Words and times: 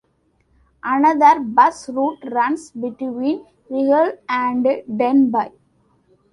Another 0.83 1.39
bus 1.41 1.87
route 1.87 2.17
runs 2.31 2.71
between 2.71 3.45
Rhyl 3.69 4.17
and 4.27 4.65
Denbigh. 4.65 5.51